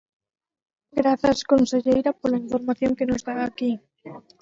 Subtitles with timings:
[0.99, 3.71] Grazas, conselleira, pola información que nos dá aquí.